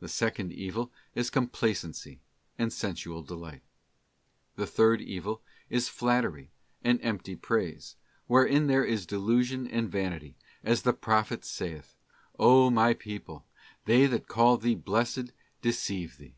[0.00, 2.20] The second evil is complacency
[2.56, 3.60] and sensual delight.
[4.56, 6.48] The third evil is flattery
[6.82, 7.96] and empty praise,
[8.28, 11.96] wherein there is delusion and vanity, as the Prophet saith,
[12.38, 13.44] 'O my people,
[13.84, 16.34] they that call thee blessed deceive thee.